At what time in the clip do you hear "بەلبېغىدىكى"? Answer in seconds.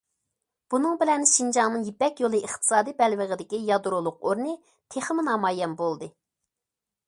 3.03-3.61